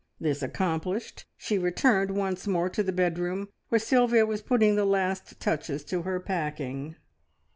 This 0.19 0.41
accomplished, 0.41 1.25
she 1.37 1.59
returned 1.59 2.09
once 2.09 2.47
more 2.47 2.69
to 2.71 2.81
the 2.81 2.91
bedroom, 2.91 3.49
where 3.69 3.77
Sylvia 3.77 4.25
was 4.25 4.41
putting 4.41 4.75
the 4.75 4.83
last 4.83 5.39
touches 5.39 5.83
to 5.83 6.01
her 6.01 6.19
packing. 6.19 6.95